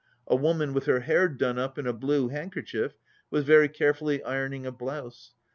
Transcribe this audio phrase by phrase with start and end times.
[0.25, 2.97] A woman with her hair done up in a blue handkerchief
[3.29, 5.35] was very carefully ironing a blouse.